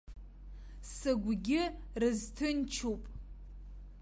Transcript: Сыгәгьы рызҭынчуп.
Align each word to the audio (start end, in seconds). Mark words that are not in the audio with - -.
Сыгәгьы 0.93 1.61
рызҭынчуп. 2.01 3.01